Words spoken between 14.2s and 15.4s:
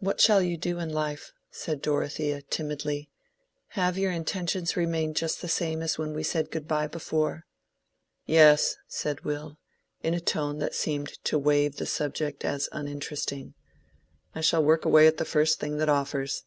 "I shall work away at the